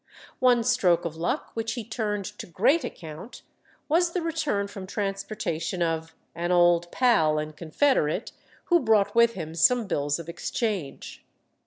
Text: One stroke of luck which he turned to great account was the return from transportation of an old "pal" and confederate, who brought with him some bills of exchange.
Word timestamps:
One 0.39 0.63
stroke 0.63 1.05
of 1.05 1.15
luck 1.15 1.51
which 1.53 1.73
he 1.73 1.83
turned 1.83 2.25
to 2.39 2.47
great 2.47 2.83
account 2.83 3.43
was 3.87 4.13
the 4.13 4.21
return 4.23 4.65
from 4.67 4.87
transportation 4.87 5.83
of 5.83 6.15
an 6.33 6.51
old 6.51 6.91
"pal" 6.91 7.37
and 7.37 7.55
confederate, 7.55 8.31
who 8.65 8.79
brought 8.79 9.13
with 9.13 9.33
him 9.33 9.53
some 9.53 9.85
bills 9.85 10.17
of 10.17 10.27
exchange. 10.27 11.23